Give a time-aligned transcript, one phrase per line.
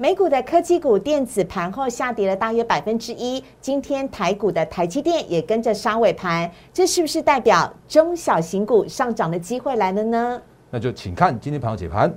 [0.00, 3.42] 美股的科技股、电子盘后下跌了大约百分之一。
[3.60, 10.40] 今天台股的台积电也跟着杀尾盘，这是不是代表中小型股上涨的机会来了呢？
[10.70, 12.16] 那就请看今天盘后解盘。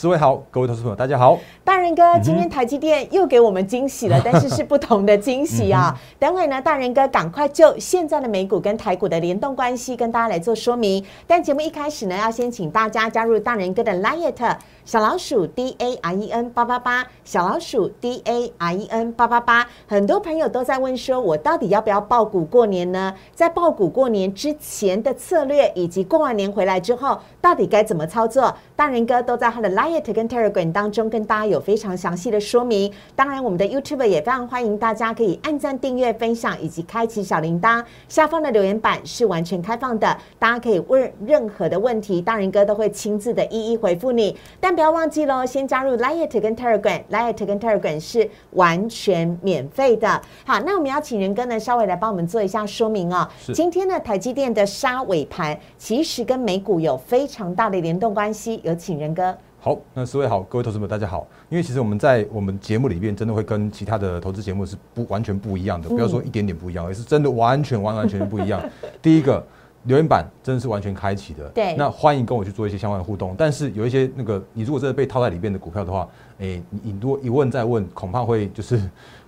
[0.00, 1.36] 四位好，各位投资朋友，大家好。
[1.64, 5.92] 大人哥，今天台积电又给我们惊喜了， 但是是不同的惊喜啊。
[6.20, 11.04] 等会呢，大人哥赶快就现在的美股跟台股的联动关系跟大家来做说明。
[11.26, 19.66] 但节目一开始呢，要先请大家加入大人哥的 Liet 小老鼠 D A R E N 八八八，小老鼠 D A R E N 八八八。
[19.88, 23.12] 很多朋友都在问说，我到底要不要爆股过年呢？
[23.34, 28.54] 在爆股过年之前的策略，以及过完年回来之后，到底该怎么操作？
[28.76, 32.92] 大人哥都在他的 Liet 跟 Telegram 当中跟大家有非常详细的说明。
[33.16, 37.84] 当然，我们的 YouTube 也非常欢迎大家可以按赞、订阅、分享以及开启小铃铛。
[38.08, 44.36] 下方的留言板是完全开放的，大家可以问任何的问题，大人哥都会亲自的一一回复你。
[44.60, 50.20] 但不要忘记喽，先加入 Liet 跟 Telegram，Liet 跟 Telegram 是完全免费的。
[50.44, 53.28] 好，那我们要请仁哥呢稍微来帮我们做一下说明哦。
[53.52, 58.60] 今天呢，台积电的杀尾盘其实跟美股有非常大的联动关系。
[58.62, 59.36] 有请仁哥。
[59.60, 61.26] 好，那四位好，各位投资们大家好。
[61.48, 68.62] 因为其实我们在我们节目里面真的会跟其他的投资节目是不完全不一样的，不要说一点点不一样，而是真的完全完完全全不一样。
[69.02, 69.44] 第一个
[69.82, 71.74] 留言板真的是完全开启的，对。
[71.74, 73.34] 那欢迎跟我去做一些相关的互动。
[73.36, 78.80] 但是有一些那个，你如果真的被套在里面的股票的话，哎，你如果一问再问，恐怕会就是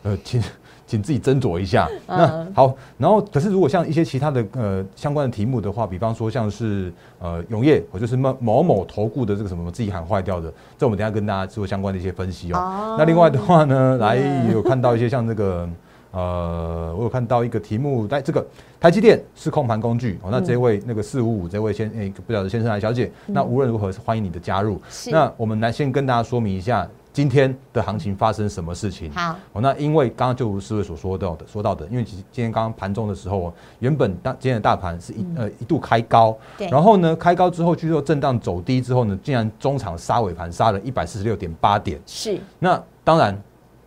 [0.05, 0.41] 呃，请
[0.91, 1.89] 请自己斟酌一下。
[2.09, 12.97] 那好，然后可是如果像一些其他的呃相关的题目的话，比方说像是呃永业，或就是某某某投顾的这个什么自己喊坏掉的，这我们等下跟大家做相关的一些分析哦。
[12.99, 14.19] 那另外的话呢，来
[14.53, 15.69] 有看到一些像这个
[16.11, 18.45] 呃，我有看到一个题目，在这个
[18.81, 20.29] 台积电是控盘工具哦。
[20.33, 24.83] 那这位那个四五五这位先诶不晓得先生来小姐，那无论如何是欢迎你的加入。
[25.13, 26.85] 那我们来先跟大家说明一下。
[27.13, 29.11] 今天的行情发生什么事情？
[29.11, 43.37] 好，哦，那因为刚刚就如四位所说到的，说到的，因为其实今天刚刚盘中的时候，原本当今天的大盘是一呃一度开高，对，然后呢开高之后，据说震荡走低之后呢，竟然中场杀尾盘杀了一百四十六点八点，是，那当然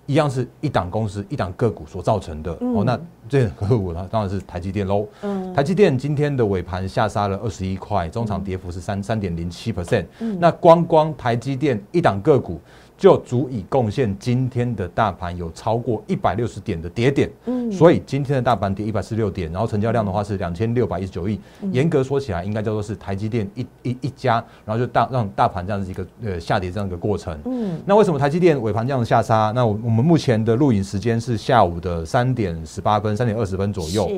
[0.05, 12.59] 一样是一档公司一档个股所造成的，哦，那这个股呢当然是台积电喽，嗯，台积电今天的尾盘下杀了二十一块，中场跌幅是三三点零七 percent，嗯，那光光台积电一档个股。
[12.97, 21.39] 就足以贡献今天的大盘有超过一百六十点的跌点，嗯，所以今天的大盘跌一百四十六点，然后成交量的话是两千六百一十九亿，
[21.71, 29.51] 严格说起来应该叫做是台积电一一一家，然后就大让大盘这样子一个呃下跌这样一个过程，嗯，那为什么台积电尾盘这样下杀？
[29.53, 34.09] 那我我们目前的录影时间是下午的三点十八分、三点二十分左右，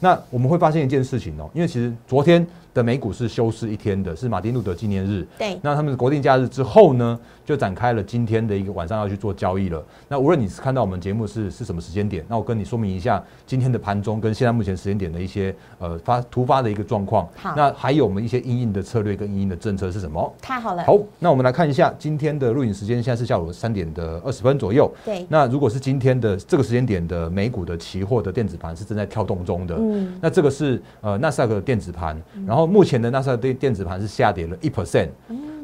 [0.00, 2.46] 那我们会发现一件事情哦，因为其实昨天。
[2.72, 5.26] 的美股是休市一天的，是马丁路德纪念日。
[5.36, 9.84] 对，那他们国定假日之后呢，就展开了今天的一个晚上要去做交易了。
[10.06, 17.28] 那无论你是看到我们节目是是什么时间点，那我跟你说明一下今天的盘中跟现在目前时间点的一些呃发突发的一个状况。
[17.34, 20.32] 好，那还有我们一些应应的策略跟应应的政策是什么？
[20.40, 20.84] 太好了。
[20.84, 24.88] 好，那我们来看一下今天的录影时间，现在是下午三点的二十分左右。
[25.04, 29.74] 对，那如果是今天的这个时间点的美股的期货的电子盘是正在跳动中的。
[29.76, 29.89] 嗯，
[30.20, 35.08] 那这个是呃纳斯达克的电子盘，然后目前的纳斯达对电子盘是下跌了一 percent，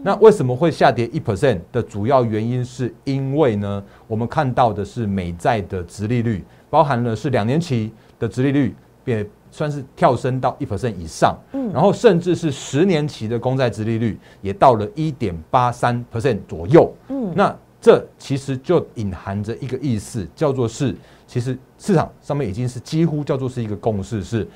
[0.03, 3.82] 那为什么会下跌一 percent 的主要原因是因为呢？
[4.06, 20.94] 我们看到的是美债的殖利率，包含了是两年期的殖利率，也算是跳升到一 percent 以上，嗯，然后甚至是十年期的公债殖利率也到了一点八三 percent 左右，嗯，那这其实就隐含着一个意思，叫做是
[21.26, 24.46] 其实市场上面已经是几乎叫做是一个共识是。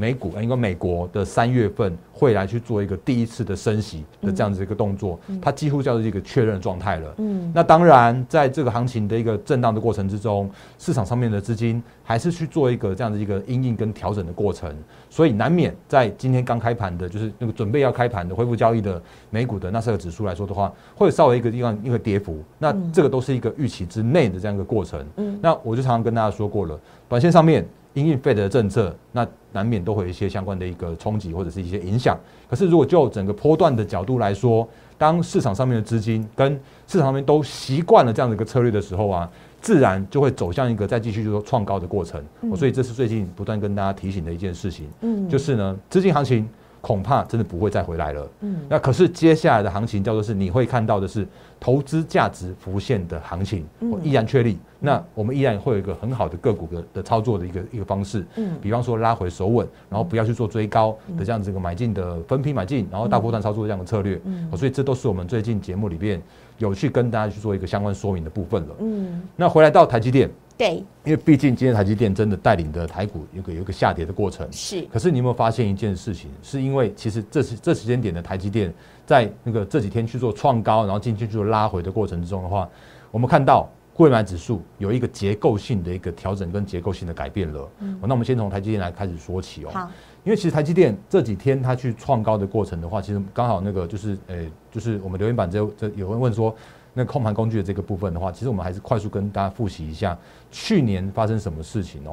[0.00, 7.14] 美股，因为美国的三月份会来去做一个第一次的升息的这样子一个动作，它几乎叫做一个确认状态了。
[7.18, 10.48] 嗯，那当然，在这个行情的一个震荡的过程之中，
[10.78, 14.72] 市场上面的资金还是去做一个这样的一个阴应跟调整的过程，
[15.10, 25.04] 所以难免在今天刚开盘的，就是那个准备要开盘的恢复交易的美股的那四个指数来说的话，会稍微一个地方一个跌幅，那这个都是一个预期之内的这样一个过程。
[25.16, 26.78] 嗯，那我就常常跟大家说过了，
[27.08, 27.66] 短线上面。
[27.94, 32.18] 因应费的政策，那难免都会有一些相关的一个冲击或者是一些影响。
[32.48, 36.52] 可是，如果就整个波段的角度来说，当市场上面的资金跟
[36.86, 39.30] 市场上面都习惯了这样的一个策略的时候啊，
[39.60, 42.22] 自然就会走向一个再继续就说创高的过程。
[42.56, 46.48] 所以这是最近不断跟大家提醒的一件事情，嗯，就是呢，资金行情。
[46.80, 48.28] 恐怕真的不会再回来了。
[48.40, 51.26] 嗯，那可是接下来的行情叫做是你会看到的是
[51.58, 54.58] 投资价值浮现的行情，我依然确立。
[54.80, 58.24] 那我们依然会有一个很好的个股的的操作的一个一个方式。
[58.36, 64.20] 嗯，比方说拉回手稳，然后不要去做追高的这样子一个买进的分批买进，然后大波段操作这样的策略。
[64.24, 66.22] 嗯，所以这都是我们最近节目里边
[66.58, 68.74] 有去跟大家去做一个相关说明的部分了。
[68.78, 70.30] 嗯，那回来到台积电。
[70.58, 74.82] 对，因为毕竟今天台积电真的带领的台股有个有一个下跌的过程，是。
[74.92, 76.28] 可是你有没有发现一件事情？
[76.42, 78.74] 是因为其实这是这时间点的台积电
[79.06, 82.68] 在那个这几天去做创高，然后进去做拉回的过程之中的话，
[83.12, 87.70] 我们看到贵买指数有一个结构性的一个调整跟结构性的改变了。
[87.78, 87.96] 嗯。
[88.02, 89.70] 那我们先从台积电来开始说起哦。
[89.72, 89.88] 好。
[90.24, 96.52] 因为其实台积电这几天它去创高的过程的话，其实刚好那个就是呃，就是我们留言板这这有人问说。
[96.98, 100.18] 那控盘工具的这个部分的话，其实我们还是快速跟大家复习一下
[100.50, 102.12] 去年发生什么事情哦。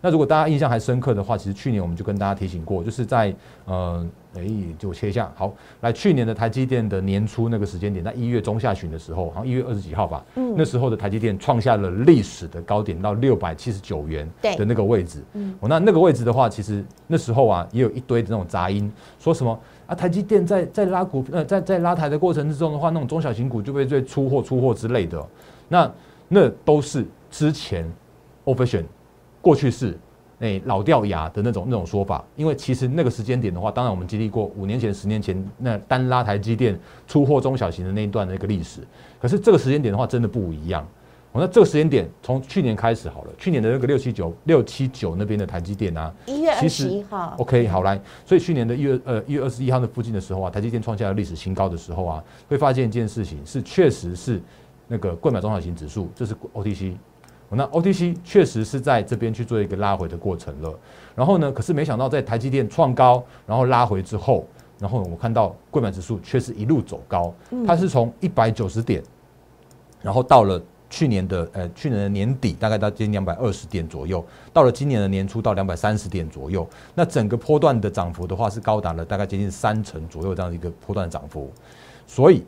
[0.00, 3.32] 那如果大家印象还深刻的话，其实去年我们就跟大家提醒过，就是在
[3.66, 4.04] 呃，
[4.38, 25.26] 哎，就切一下，好，来去年的台积电的年初那个时间点，在一月中下旬的时候，好像一月二十几号吧，嗯，那时候的台积电创下了历史的高点，到六百七十九元的那个位置，嗯，那那个位置的话，其实那时候啊，也有一堆的那种杂音，说什么啊，台积电在在拉股，呃，在在拉抬的过程之中的话，那种中小型股就被被出货出货之类的，
[25.68, 25.92] 那
[26.28, 27.84] 那都是之前
[28.44, 28.84] ovation。
[29.42, 29.96] 过去式，
[30.40, 38.80] 诶老掉牙的那种那种说法，因为其实那个时间点的话，当然我们经历过五年前、十年前那单拉台积电出货中小型的那一段的一个历史，
[39.20, 40.86] 可是这个时间点的话，真的不一样。
[41.38, 54.40] 那这个时间点从去年开始好了，去年的那个六七九六七九那边的台积电啊，一月二十一号，OK 好来，所以去年的一月呃一月二十一号的附近的时候啊，台积电创下了历史新高的时候啊，会发现一件事情是确实是
[54.88, 56.94] 那个购买中小型指数，这是 OTC。
[57.50, 60.78] 那 OTC 确实是在这边去做一个拉回的过程了，
[61.14, 64.44] 然后呢，可是没想到在台积电创高，然后拉回之后，
[64.80, 67.32] 然后我看到贵买指数却是一路走高，
[67.64, 69.00] 它是从一百九十点，
[70.02, 70.60] 然后到了
[70.90, 81.52] 去年的呃去年的年底，大概到接近两百二十点左右，到了今年的年初到两百三十点左右，那整个波段的涨幅的话是高达了大概接近三成左右这样一个波段涨幅，
[82.08, 82.44] 所以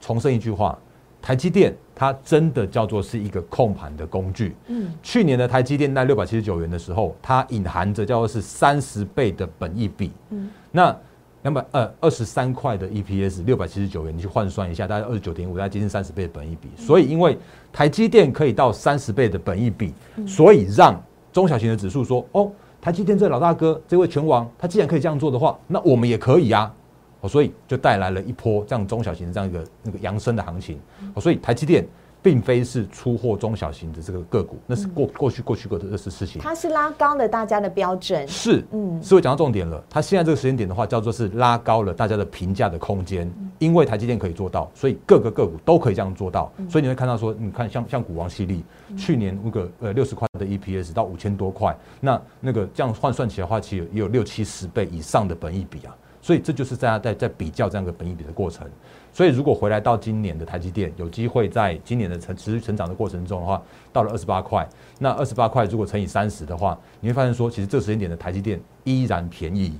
[0.00, 0.78] 重申一句话。
[1.22, 4.56] 台积电它真的叫做是一个控盘的工具。
[4.68, 10.10] 嗯，去年的台积电在六百七十九元的时候，它隐含着叫做是三十倍的本益比。
[10.30, 10.96] 嗯，那
[11.42, 16.68] 两百呃二十三块的 EPS，六百七十九元，你去换算一下，大概二十九点五，大概接近三十倍的本益比。
[16.76, 17.38] 所以，因为
[17.72, 19.94] 台积电可以到三十倍的本益比，
[20.26, 21.02] 所以让
[21.32, 22.50] 中小型的指数说：“哦，
[22.80, 26.74] 台积电这老大哥，这位拳王，他既然可以这样做的话，那我们也可以啊。”
[27.20, 30.78] 哦，所以就带来了一波这样中小型的这样一个那个扬升的行情。
[31.14, 31.86] 哦，所以台积电
[32.22, 36.40] 并非是出货中小型的这个个股，那是过过去过去过的这是事情。
[36.40, 38.28] 它是拉高了大家的标准。
[38.28, 39.82] 是，嗯，是会讲到重点了。
[39.88, 43.30] 它现在这个时间点的话，叫做是拉高了大家的评价的空间。
[43.58, 46.50] 因为台积电可以做到，所以各个个股都可以这样做到。
[46.68, 48.58] 所以你会看到说，你看像像股王系列，
[48.96, 55.94] 去年那个呃六十块的 EPS 到五千多块，那那个这样换算起来的话，其实也有六七十倍以上的本益比啊。
[56.30, 58.64] 所以这就是大家在在比较这样一个本益比的过程。
[59.12, 63.60] 所以如果回来到今年的台积电，有机会在今年的成持续成长的过程中的话，
[63.92, 64.64] 到了二十八块，
[65.00, 69.76] 那二十八块如果乘以三十的话，你会发现说，其实这个时间点的台积电依然便宜。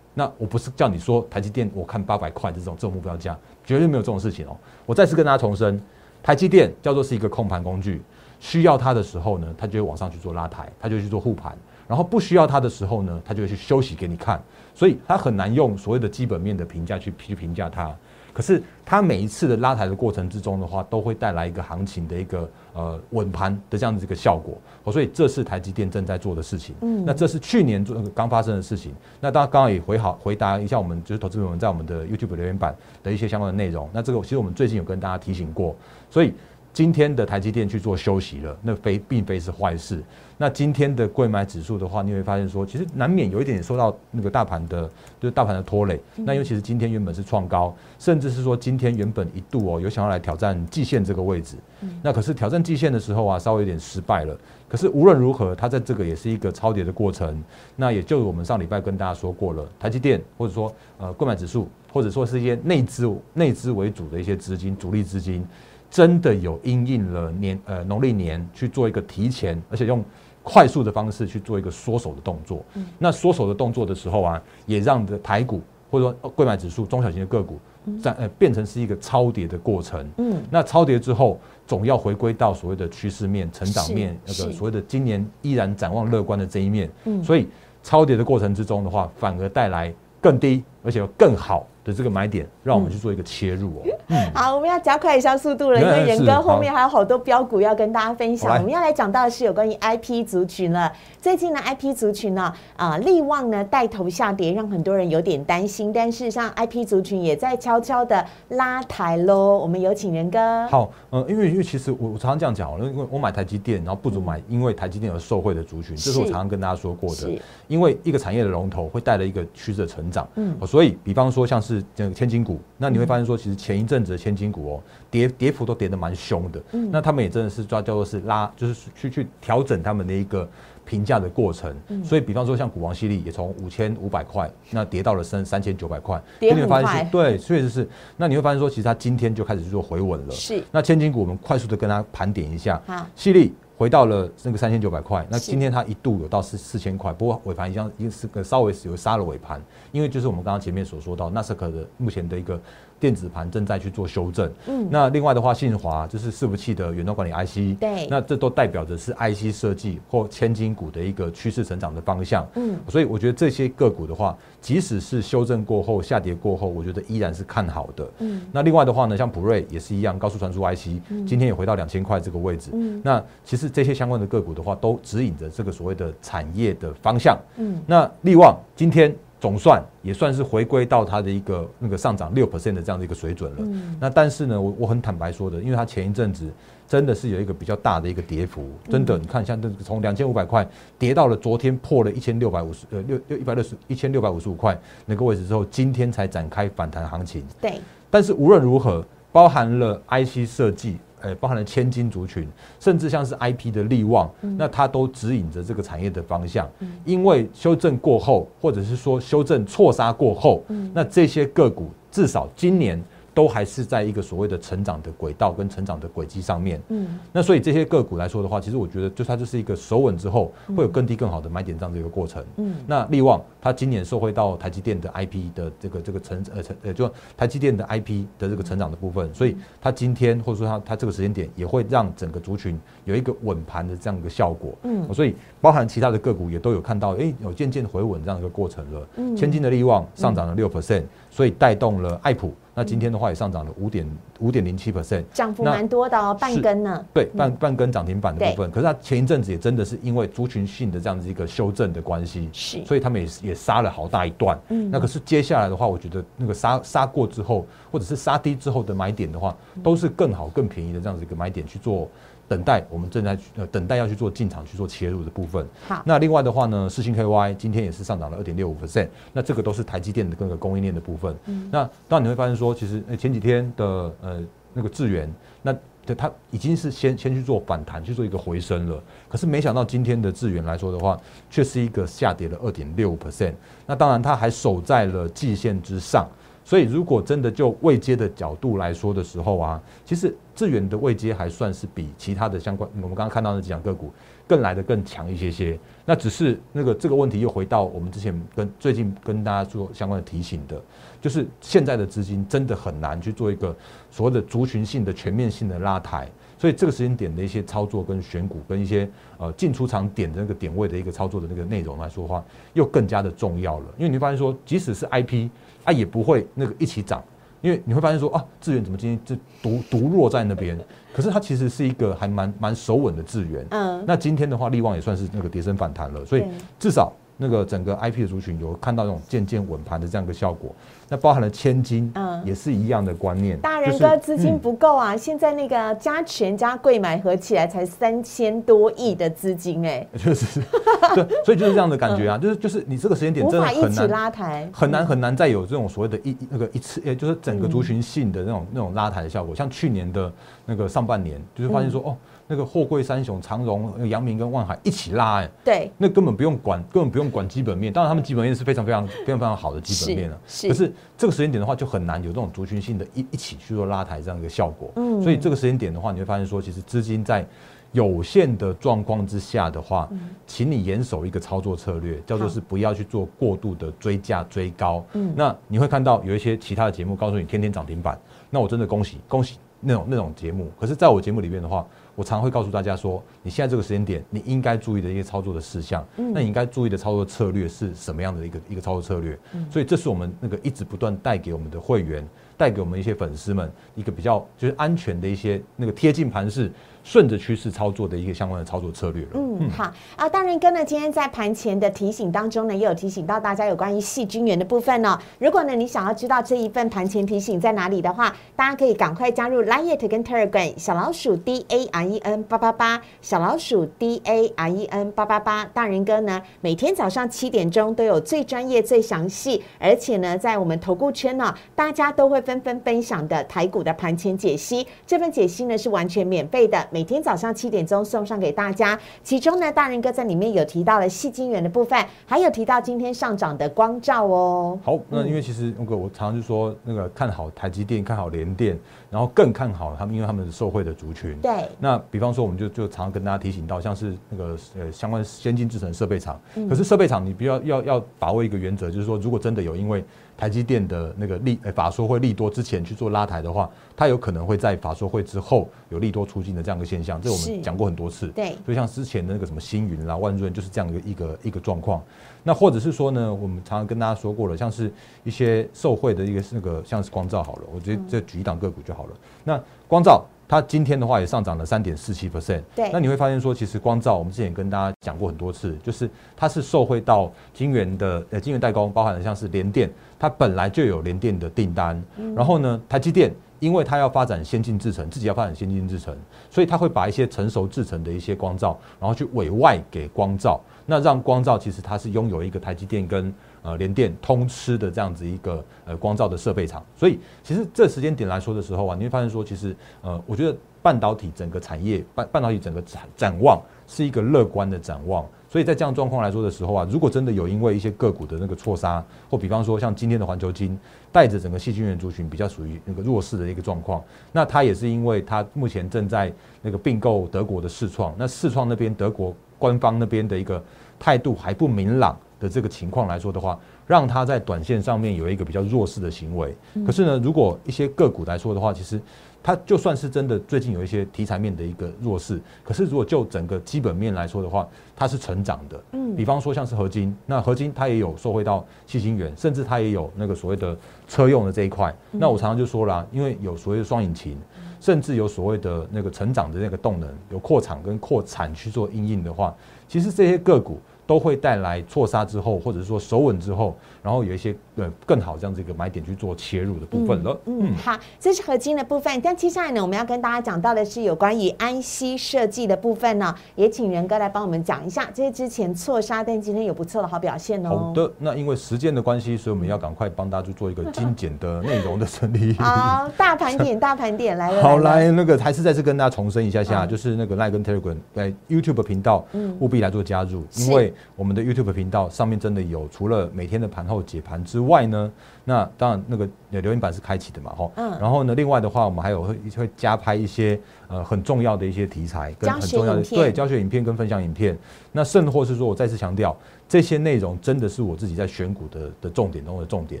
[0.14, 4.56] 那我不是叫你说台积电我看八百块这种这种目标价，绝对没有这种事情哦。
[4.86, 5.82] 我再次跟大家重申，
[6.22, 8.00] 台积电叫做是一个控盘工具，
[8.38, 11.58] 需要它的时候呢，它就会往上去做拉抬，它就去做护盘。
[11.90, 14.40] 然后不需要它的时候呢，它就会去休息给你看，
[14.76, 17.92] 所以它很难用所谓的基本面的评价去去评价它。
[18.32, 24.56] 可是它每一次的拉抬的过程之中的话，都会带来一个行情的一个呃稳盘的这样子一个效果。
[24.92, 26.76] 所以这是台积电正在做的事情。
[26.82, 28.94] 嗯，那这是去年做刚发生的事情。
[29.20, 33.90] 那大家刚刚也回好回答一下我们就是投资朋友在我们的 YouTube 留言板的一些相关的内容。
[33.92, 35.74] 那这个其实我们最近有跟大家提醒过，
[36.08, 36.32] 所以。
[36.72, 40.00] 今天的台积电去做休息了，那非并非是坏事。
[40.42, 44.88] 那今天的贵买指数的话，你会发现说，其实难免有一点点受到那个大盘的，
[45.20, 46.00] 就是大盘的拖累。
[46.16, 51.56] 那尤其是今天原本是创高，甚至是说今天原本一度哦有想要来挑战季线这个位置，
[52.02, 54.34] 那可是挑战季线的时候啊，稍微有点失败了。
[54.66, 57.44] 可是无论如何，它在这个也是一个超跌的过程。
[57.76, 65.46] 那也就我们上礼拜跟大家说过了，台积电或者说呃贵买指数，或者说是一些内资内资为主的一些资金主力资金。
[65.90, 70.04] 真的有因应了年呃农历年去做一个提前，而且用
[70.42, 72.64] 快速的方式去做一个缩手的动作。
[72.74, 77.58] 嗯，那缩手的动作的时候啊，也让的台股或者说贵买指数中小型的个股，
[78.02, 80.08] 在呃变成是一个超跌的过程。
[80.18, 86.90] 嗯，那超跌之后，总要回归到所谓的趋势面、成长面，那个所谓的今年依然展望乐观的这一面。
[87.04, 87.48] 嗯所以
[87.82, 93.82] 超跌的过程之中的话，反而带来更低而且有更好的这个买点，让我们去做一个切入哦。
[94.08, 98.56] 嗯， 好，我们要加快一下速度了，因为嗯是仁哥后面还有好多标股要跟大家分享。
[98.56, 100.92] 我们要来讲到的是有关于 IP 族群了。
[101.20, 105.92] 最近呢，IP 族群呢，啊、力旺呢带头下跌，让很多人有点担心。
[105.92, 109.58] 但事实上，IP 族群也在悄悄的拉抬喽。
[109.58, 110.66] 我们有请仁哥。
[110.68, 117.30] 好，呃，因为因为其实我我常常这样讲哦，因为我买台积电，然后不足买因为台积电而受惠的族群，这是我常常跟大家说过的。
[117.68, 130.48] 因为一个产业的龙头会带来一个趋势的成长，嗯嗯，所以比方说像是这个千金股，那你会发现说，其实前一阵子的千金股哦，跌跌幅都跌得蛮凶的，嗯那他们也真的是抓叫做是拉，就是去去调整他们的一个。
[130.86, 137.88] 评价的过程，嗯所以比方说像股王犀利也从五千五百块，那跌到了三三千九百块，跌你会发现是对，确实是。
[138.16, 140.30] 那你会发现说，其实它今天就开始去做回稳了。
[140.32, 149.58] 是那千金股我们快速的跟它盘点一下，好，犀利回到了那个三千九百块，那今天它一度有到四四千块，不过尾盘一样一是个稍微有杀了尾盘，
[149.90, 152.60] 因为就是我们刚刚前面所说到纳斯克的目前的一个
[153.00, 154.48] 电子盘正在去做修正。
[154.68, 162.46] 嗯那另外的话，信华就是伺服器的远端管理 IC，对那这都代表着是 IC 设计或千金股的一个趋势成长的方向。
[162.54, 168.06] 嗯，所以我觉得这些个股的话，即使是修正过后、下跌过后，我觉得依然是看好的。
[168.18, 172.70] 嗯，那另外的话呢，像普瑞也是一样，高速传输 IC，、今天也回到两千块这个位置。
[172.74, 177.38] 嗯那其实这些相关的个股的话，都指引着这个所谓的产业的方向。
[177.56, 183.56] 嗯，那力旺今天总算也算是回归到它的一个那个上涨六 percent 的这样的一个水准了。
[183.60, 186.48] 嗯那但是呢，我我很坦白说的，因为它前一阵子
[186.86, 190.68] 真的是有一个比较大的一个跌幅，真的，你看像这个从两千五百块
[190.98, 197.42] 跌到了昨天破了一千六百五十呃六六一百六十一千六百五十五块那个位置之后，今天才展开反弹行情。
[197.60, 197.80] 对，
[198.10, 202.48] 但是无论如何，包含了 IC 设计，呃，包含了千金族群，
[202.78, 206.68] 甚至像是 IP 的利旺，那它都指引着这个产业的方向。
[207.04, 210.62] 因为修正过后，或者是说修正错杀过后，
[210.92, 213.02] 那这些个股至少今年。
[213.32, 222.44] 都还是在一个所谓的成长的轨道跟成长的轨迹上面，嗯，那所以这些个股来说的话，其实我觉得就它就是一个守稳之后会有更低更好的买点这样的一个过程。
[222.56, 234.74] 嗯，那利旺它今年受惠到台积电的 IP 的这个这个成呃成呃就台积电的 IP 的这个成长的部分，所以它今天或者说它它这个时间点也会让整个族群有一个稳盘的这样一个效果。
[234.82, 239.08] 嗯所以包含其他的个股也都有看到，哎、有渐渐回稳这样一个过程了。
[239.16, 242.54] 嗯千金的利旺上涨了六 percent，所以带动了爱普。
[242.80, 247.04] 那今天的话也上涨了五点五点零七 percent，涨幅蛮多的哦，半根呢。
[247.12, 248.70] 对，半半根涨停板的部分。
[248.70, 254.58] 可是它前一阵子也真的是因为族群性的这样子一个修正的关系，是，所以他们也也杀了好大一段。
[254.70, 262.08] 嗯那可是接下来的话，我觉得那个杀杀过之后，或者是杀低之后的买点的话，都是更好、更便宜的这样子一个买点去做
[262.50, 262.84] 等待。
[262.90, 265.64] 我们正在去呃等待要去做进场去做切入的部分。
[265.86, 271.32] 好，那另外的话呢，四星 KY 今天也是上涨了二点六五 percent，那这个都是台积电的各个供应链的部分。
[271.46, 273.84] 嗯那当然你会发现说，其实呃前几天的
[274.20, 274.42] 呃
[274.74, 275.72] 那个智源，那
[276.04, 279.00] 对它已经是先先去做反弹，去做一个回升了。
[279.28, 281.16] 可是没想到今天的智源来说的话，
[281.48, 283.54] 却是一个下跌了二点六 percent。
[283.86, 286.28] 那当然它还守在了季线之上。
[286.70, 294.12] 所以，如果真的就未接的角度来说的时候啊，其实智远的未接还算是比其他的相关，我们刚刚看到那几档个股
[294.46, 295.76] 更来的更强一些些。
[296.06, 300.80] 那只是那个这个问题又回到我们之前跟最近跟大家做相关的提醒的，
[301.20, 303.76] 就是现在的资金真的很难去做一个
[304.08, 306.28] 所谓的族群性的全面性的拉抬。
[306.56, 309.08] 所以这个时间点的一些操作跟选股跟一些
[309.38, 313.86] 呃进出场点的那个点位的一个操作的那个内容来说话，又更加的重要了。
[313.96, 315.48] 因为你发现说，即使是 IP
[315.84, 317.22] 啊，也不会那个一起涨，
[317.60, 320.78] 因为你会发现说啊，资源怎么今天就独独弱在那边？
[321.12, 323.66] 可是它其实是一个还蛮蛮守稳的资源。
[323.70, 326.44] 嗯，那今天的话，力旺也算是那个跌升反弹了，所以
[326.78, 330.70] 至少那个整个 IP 的族群有看到那种渐渐稳盘的这样一个效果。
[331.08, 333.58] 那包含了千金，嗯也是一样的观念。
[333.58, 340.60] 大人哥资金嗯不够啊，现在那个加权加贵买合起来才三千多亿的资金，哎， 确实是，
[341.16, 349.52] 对，所以就是这样的感觉啊，就是就是你这个时间点无真的法一起很难拉抬，很难很难再有这种所谓的一一那个一次，呃，就是整个族群性的那种那种拉抬的效果。
[349.52, 350.32] 像去年的
[350.64, 352.16] 那个上半年，就是发现说哦，
[352.50, 357.92] 那个货柜三雄长荣、那个阳明跟万海一起拉，哎，对，那根本不用管，根本不用管基本面。
[357.92, 360.36] 当然，他们基本面是非常非常非常非常好的基本面了。
[360.48, 364.90] 是是可是这个时间点的话，就很难有这种族群性的一一起去做拉抬这样一个效果。
[364.96, 367.46] 嗯所以这个时间点的话，你会发现说，其实资金在
[367.92, 370.08] 有限的状况之下的话，
[370.44, 375.04] 请你严守一个操作策略，叫做是不要去做过度的追价追高。
[375.12, 378.18] 嗯，那你会看到有一些其他的节目告诉你天天涨停板，
[378.50, 380.70] 那我真的恭喜恭喜那种那种节目。
[380.78, 389.38] 可是，在我节目里面的话，我常会告诉大家说，你现在这个时间点，你应该注意的一些操作的事项，那你应该注意的操作策略是什么样的一个一个操作策略？
[389.70, 392.26] 所以，这是我们那个一直不断带给我们的会员，
[392.56, 396.70] 带给我们一些粉丝们一个比较就是安全的一些那个贴近盘势。
[397.02, 399.30] 顺着趋势操作的一个相关的操作策略了。
[399.34, 400.28] 嗯，好啊。
[400.28, 405.18] 大仁哥呢，今天在盘前的提醒当中呢，也有提醒到大家有关于细菌源的部分哦。
[405.38, 415.10] 如果呢你想要知道这一份盘前提醒在哪里的话，大家可以赶快加入 Line 跟 Telegram 小老鼠 D A R E N 八八八小老鼠 D A R E N
[415.12, 415.64] 八八八。
[415.64, 424.86] 大仁哥呢，每天早上七点钟都有最专业、最详细，而且呢，在我们投顾圈呢，大家都会纷纷分享的台股的盘前解析。
[425.06, 426.86] 这份解析呢是完全免费的。
[426.90, 434.78] 每天早上七点钟送上给大家，其中呢，大人哥在里面有提到了细晶圆的部分，还有提到今天上涨的光照哦。
[434.82, 438.78] 好，那因为其实那个我常常就说那个看好台积电，看好联电，
[439.08, 441.40] 然后更看好他们，因为他们是受惠的族群。
[441.40, 441.68] 对。
[441.78, 450.04] 那比方说，我们就就常常跟大家提醒到，像是那个呃相关先进制程设备厂，可是设备厂你不要要要把握一个原则，就是说如果真的有因为
[450.40, 458.28] 台积电的那个利法说会利多之前去做拉抬的话，它有可能会在法说会之后有利多出境的这样一个现象，这我们讲过很多次。
[458.28, 462.02] 对，就像之前的那个什么星云啦、万润，就是这样一个一个一个状况。
[462.42, 464.92] 那或者是说呢，我们常常跟大家说过了，像是
[465.24, 469.10] 一些受贿的一个那个像是光照好了，我觉得这举一档个股就好了。
[469.44, 470.24] 那光照。
[470.50, 482.02] 它今天的话也上涨了三点四七 percent，对，那你会发现说，其实光照我们之前跟大家讲过很多次，就是它是受惠到晶圆的呃晶圆代工，包含了像是联电，它本来就有联电的订单，
[482.34, 486.16] 然后呢，台积电因为它要发展先进制程，自己要发展先进制程，
[486.50, 493.32] 所以它会把一些成熟制程的一些光照，然后去委外给光照，那让光照其实它是拥有一个台积电跟。
[493.62, 505.26] 呃，联电通吃的这样子一个呃光照的设备厂，所以其实这时间点来说的时候啊，你会发现说，其实呃，我觉得半导体整个产业半半导体整个展展望是一个乐观的展望。
[505.46, 510.78] 所以在这样状况来说的时候啊，如果真的有因为一些个股的那个错杀，或比方说像今天的环球金
[511.12, 520.60] 带着整个细菌源族群比较属于那个弱势的一个状况，那它也是因为它目前正在那个并购德国的视创，那视创那边德国官方那边的一个
[520.98, 522.18] 态度还不明朗。
[522.40, 526.56] 的这个情况来说的话，让它在短线上面有一个比较弱势的行为。
[526.86, 528.98] 可是呢，如果一些个股来说的话，其实
[529.42, 535.78] 它就算是真的最近有一些题材面的一个弱势，可是如果就整个基本面来说的话，它是成长的。
[535.92, 540.74] 嗯，比方说像是合金，那合金它也有受惠到细晶元，甚至它也有那个所谓的
[541.06, 541.94] 车用的这一块。
[542.10, 544.34] 那我常常就说了，因为有所谓的双引擎，
[544.80, 549.54] 甚至有所谓的那个成长的那个动能，有扩产跟扩产去做应用的话，
[549.86, 550.80] 其实这些个股。
[551.06, 557.38] 都会带来错杀之后，或者说守稳之后，然后有一些呃更好这样子一个买点去做切入的部分了。
[557.44, 559.20] 嗯，好，这是合金的部分。
[559.20, 567.68] 但接下来呢，我们要跟大家讲到的是有关于安息设计的部分呢，也请仁哥来帮我们讲一下这些之前错杀，但今天有不错的好表现哦。
[567.68, 572.54] 好的，那因为时间的关系，所以我们要赶快帮大家去做一个精简的内容的整理。
[572.60, 574.62] 好，大盘点，大盘点来了。
[574.62, 579.26] 好，来那个还是再次跟大家重申一下下，就是那个赖根 Telegram 在 YouTube 频道，
[579.58, 580.92] 务必来做加入，因为。
[581.16, 585.12] 我们的 YouTube 频道上面真的有，除了每天的盘后解盘之外呢，
[585.44, 587.72] 那当然那个留言板是开启的嘛，吼。
[587.76, 587.98] 嗯。
[588.00, 594.56] 然后呢，另外的话，我们还有会会加拍一些呃很重要的一些题材，跟很重要的对教学影片跟分享影片。
[594.92, 596.36] 那甚或是说我再次强调，
[596.68, 600.00] 这些内容真的是我自己在选股的的重点中的重点。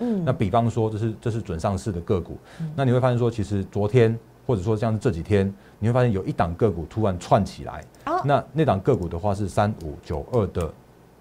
[0.00, 0.24] 嗯。
[0.24, 2.38] 那比方说，这是这是准上市的个股，
[2.76, 7.84] 那你会发现说，其实昨天或者说像这几天，你会发现有一档个股突然窜起来。
[8.24, 10.70] 那那档个股的话是三五九二的。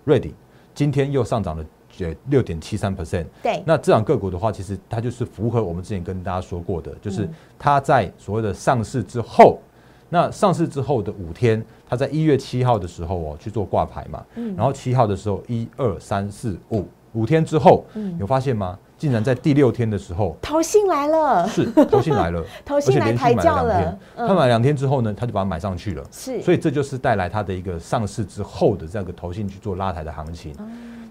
[0.06, 0.32] Ready，
[0.74, 1.64] 今天又上涨了
[2.06, 3.26] 呃六点七三 percent。
[3.42, 9.60] 对，那这档个股的话，其实它就是符合我们之前跟大家说过的，就是它在所谓的上市之后，
[10.10, 18.78] 那上市之后的五天，它在一月七号的时候哦去做挂牌嘛，嗯，然后七号的时候一二三四五五天之后，嗯，有发现吗？
[18.98, 23.98] 竟然在第六天的时候，投信来了，是投信来了，投信来抬轿了。
[24.14, 26.04] 他买两天之后呢，他就把它买上去了。
[26.12, 30.54] 是，所以这就是带来它的一个上市之后的这样一个投信去做拉抬的行情。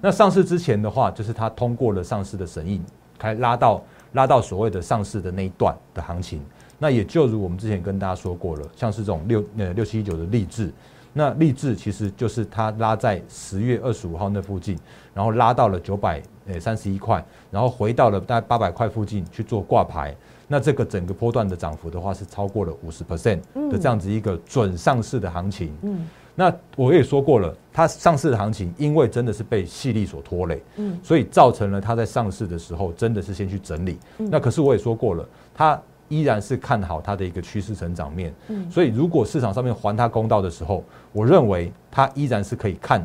[0.01, 2.81] 那上市之前的话，就是它通过了上市的审议，
[3.19, 3.83] 开拉到
[4.13, 6.41] 拉到所谓的上市的那一段的行情。
[6.79, 10.73] 那也就如我们之前跟大家说过了，像是这种六呃六七一九的励志。
[11.13, 14.79] 那励志其实就是它拉在十月二十五号那附近，
[15.13, 20.15] 然后拉到了九百呃三十一块，然后回到了大概八百块附近去做挂牌。
[20.47, 25.77] 那这个整个波段的涨幅的话是超过了五十 percent 的这样子一个准上市的行情。
[25.83, 26.07] 嗯，
[26.39, 33.99] 那我也说过了，它上市的行情因为真的是被细力所拖累，嗯，所以造成了它在上市的时候真的是先去整理。
[34.19, 38.33] 那可是我也说过了，它依然是看好它的一个趋势成长面。
[38.47, 43.03] 嗯，所以如果市场上面还它公道的时候，我认为它依然是可以看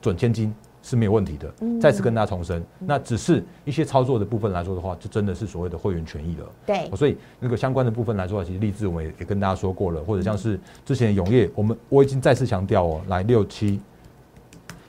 [0.00, 0.54] 准千金。
[0.82, 1.52] 是没有问题的。
[1.80, 6.46] 再次跟大家重申，那只是一些操作的部分来说的话，就真的是所谓的会员权益了。
[6.66, 13.80] 对，所以那个相关的部分来说，其实励志我们也也跟大家说过了，或者像是之前永业，我们我已经再次强调哦，来六七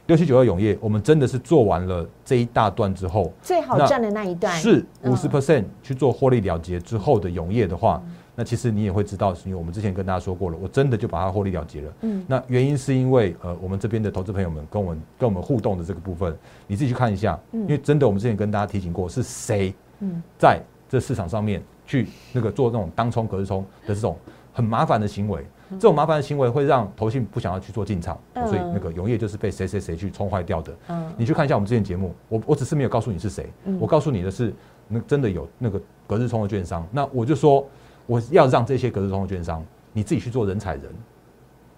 [0.08, 8.02] 六七九二永业，我们真的是做完了这一大段之后，最好赚的那一段是五十 percent 去做获利了结之后的永业的话。
[8.36, 11.94] 那其实你也会知道，是因为我们之前跟大家说过了，我真的就把它获利了结了。
[12.02, 17.40] 嗯，那原因是因为呃，我们这边的投资朋友们跟我们跟我们互动的这个部分，你自己去看一下。
[17.52, 24.18] 嗯，因为真的我们之前跟大家提醒过，是谁嗯在这市场上面去那个做那种当冲、隔日冲的这种
[24.52, 30.76] 很麻烦的行为，这种麻烦的行为会让投信不想要去做进场，所以那个永业就是被谁谁谁去冲坏掉的。
[30.88, 33.48] 嗯，你去看一下我们之前节目，我我只是没有告诉你是谁，
[33.80, 34.52] 我告诉你的是
[34.88, 37.64] 那真的有那个隔日冲的券商，那我就说。
[38.06, 40.84] 我要让这些格子通的券商，你自己去做人踩人。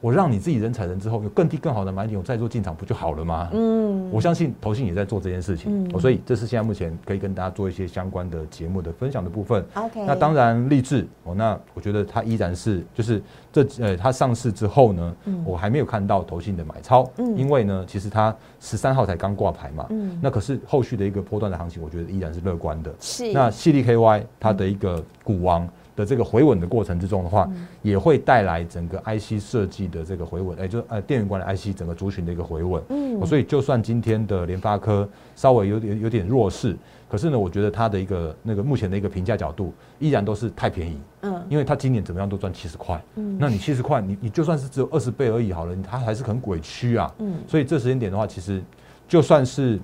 [0.02, 3.50] 我让你自己人踩人之后，有更低更好的买点，我再做进场不就好了吗？
[3.54, 9.66] 嗯，我相信投信也在做这件事情，所以这是现在目前可以跟大家做一些相关的节目的分享的部分。
[9.74, 13.20] OK，那当然励志哦，那我觉得它依然是就是
[13.52, 22.94] 这呃，它上市之后呢，我还没有看到投信的买超，因为呢，其实它十三号才刚挂牌嘛，嗯，那可是后续的一个波段的行情，我觉得依然是乐观的。
[23.00, 25.68] 是，那犀利 KY 它的一个股王。
[25.96, 27.50] 的这个回稳的过程之中的话，
[27.82, 32.84] 也会带来整个 IC 设计的这个回稳，哎，就呃电源管理 IC 整个族群的一个回稳。
[32.90, 36.76] 嗯，所以就算今天的联发科稍微有点有点弱势，
[37.08, 40.98] 可是呢，我觉得它的一个那个目前的一个评价角度，依然都是太便宜。
[41.22, 43.02] 嗯，因为它今年怎么样都赚七十块。
[43.16, 47.14] 嗯，那你七十块，你你就算是只有二十倍而已好了，它还是很委屈啊。
[47.20, 48.62] 嗯，所以这时间点的话，其实
[49.08, 49.80] 就算是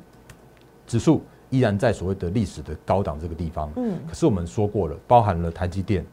[0.85, 1.23] 指数。
[1.51, 6.03] 依然在所谓的历史的高档这个地方，嗯，可是我们说过了，包含了台积电，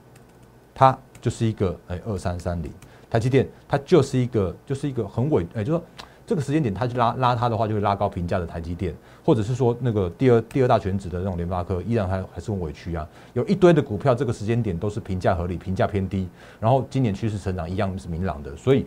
[0.74, 2.70] 它就是一个哎二三三零，
[3.08, 5.82] 台积电它就是一个就是一个很稳，哎，就说
[6.26, 16.28] 这个时间点它去拉拉它的话，就会拉高评价的台积电，或者是说那个第二第二大全指的那种联发科，依然还还是很委屈啊，有一堆的股票这个时间点都是评价合理，评价偏低，
[16.60, 18.84] 然后今年趋势成长一样是明朗的，所以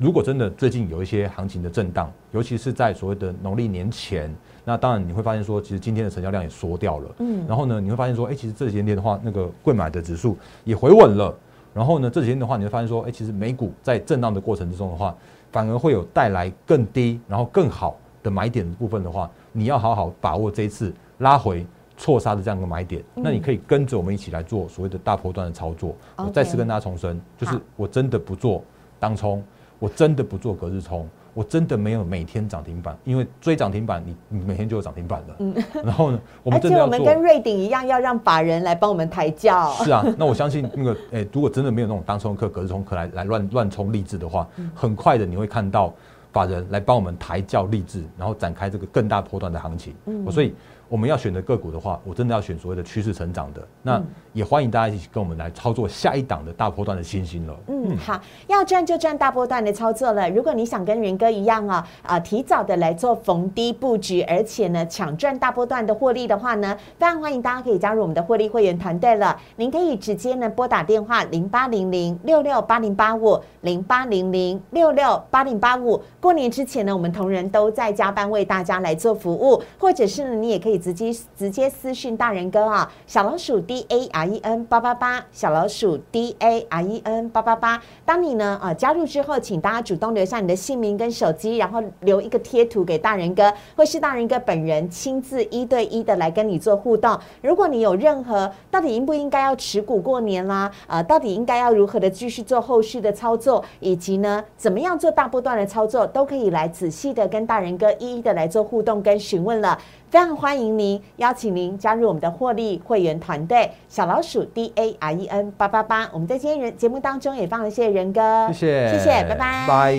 [0.00, 4.34] 如果真的最近有一些行情的震荡，尤其是在所谓的农历年前。
[4.64, 7.14] 那当然你会发现说，其实今天的成交量也缩掉了。
[7.18, 11.36] 嗯，然后呢，你会发现说，哎，其实这几天的话，那个贵买的指数也回稳了。
[11.74, 15.14] 然后呢，这几天的话，你会发现说，哎，其实美股在震荡的过程之中的话，
[15.52, 21.66] 反而会有带来更低，然后更好的买点的部分的话，你要好好把握这一次拉回
[21.98, 23.04] 错杀的这样一个买点。
[23.14, 25.94] 那你可以跟着我们一起来做所谓的大波段的操作。
[26.16, 28.64] 我再次跟大家重申，就是我真的不做
[28.98, 29.42] 当冲，
[29.80, 31.08] 我真的不做隔日冲。
[31.32, 35.36] 我真的没有每天涨停板，因为追涨停板，你你每天就有涨停板了。
[35.38, 36.98] 嗯， 然后呢，我们真的要做。
[36.98, 39.70] 我们跟瑞鼎一样，要让法人来帮我们抬轿。
[39.74, 45.94] 是啊，那我相信那个， 诶，如果真的没有那种当冲客、隔日冲客来来乱乱冲励志的话，很快的你会看到
[46.32, 49.94] 法人来帮我们抬轿励志，然后展开这个更大波段的行情。
[50.06, 50.52] 嗯，所以。
[50.90, 53.64] 我们要选择个股的话，我真的要选所谓的趋势成长的。
[53.80, 57.56] 那也欢迎大家一起跟我们来操作下一档的大波段的新星了。
[57.68, 60.28] 嗯，好，要赚就赚大波段的操作了。
[60.30, 69.40] 如果你想跟元哥一样啊啊，提早的来做逢低布局，而且呢抢赚大波段的获利的话呢，非常欢迎大家可以加入我们的获利会员团队了。
[69.54, 76.02] 您可以直接呢拨打电话零八零零六六八零八五零八零零六六八零八五。
[76.20, 80.80] 过年之前呢，我们同仁都在加班为大家来做服务，或者是呢你也可以。
[80.80, 87.80] 直接直接私讯大人哥啊，小老鼠 D A R r E N 八八八，小老鼠 D A R E N 八八八。
[88.04, 97.18] 当你呢啊加入之后，请大家主动留下你的姓名跟手机，然后留一个贴图给大人哥，或是大人哥本人亲自一对一的来跟你做互动。
[97.40, 109.78] 如果你有任何到底应不应该要持股过年啦，啊，到底应该要如何的继续做后续的操作，以及呢怎么样做大波段的操作，都可以来仔细的跟大人哥一一的来做互动跟询问了。
[110.10, 116.10] 非常欢迎您，邀请您加入我们的获利会员团队，小老鼠 D A R E N 八八八。
[116.12, 119.92] 我们在今天人节目当中也放了谢谢仁哥，谢谢，谢谢，拜拜，拜。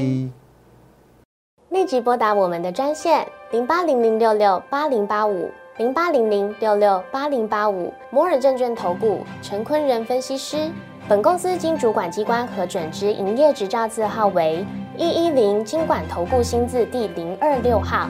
[1.69, 10.69] 立即拨打我们的专线零八零零六六八零八五零八零零六六八零八五摩尔证券投顾陈坤仁分析师。
[11.08, 14.65] 本公司经主管机关核准之营业执照字号为
[14.97, 18.10] 一一零金管投顾新字第零二六号。